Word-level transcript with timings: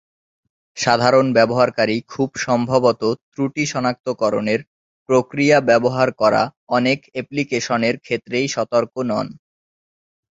সাধারণ 0.77 1.25
ব্যবহারকারী 1.37 1.97
খুব 2.13 2.29
সম্ভবত 2.45 3.01
ত্রুটি 3.31 3.63
সনাক্তকরণের 3.65 4.59
প্রক্রিয়া 5.09 5.57
ব্যবহার 5.69 6.09
করা 6.21 6.41
অনেক 6.77 6.99
অ্যাপ্লিকেশনের 7.13 7.95
ক্ষেত্রেই 7.97 8.47
সতর্ক 8.55 8.93
নন। 9.09 9.27